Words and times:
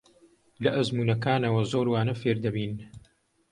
لە 0.63 0.69
ئەزموونەکانەوە 0.75 1.61
زۆر 1.71 1.85
وانە 1.89 2.15
فێر 2.21 2.37
دەبین. 2.45 2.73